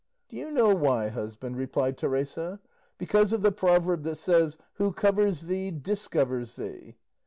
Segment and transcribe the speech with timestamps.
[0.29, 2.59] "Do you know why, husband?" replied Teresa;
[2.97, 6.95] "because of the proverb that says 'who covers thee, discovers thee.